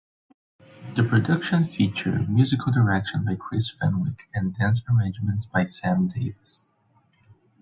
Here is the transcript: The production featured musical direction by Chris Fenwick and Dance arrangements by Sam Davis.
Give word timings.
The 0.95 1.03
production 1.03 1.67
featured 1.67 2.27
musical 2.27 2.71
direction 2.73 3.23
by 3.23 3.35
Chris 3.35 3.69
Fenwick 3.69 4.23
and 4.33 4.55
Dance 4.57 4.81
arrangements 4.89 5.45
by 5.45 5.65
Sam 5.65 6.07
Davis. 6.07 6.71